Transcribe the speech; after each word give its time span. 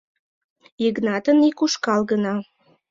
Йыгнатын 0.83 1.37
ик 1.49 1.57
ушкал 1.65 2.01
гына. 2.11 2.33